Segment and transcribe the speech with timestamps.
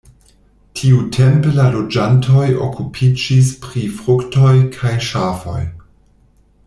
[0.79, 5.61] Tiutempe la loĝantoj okupiĝis pri fruktoj kaj ŝafoj.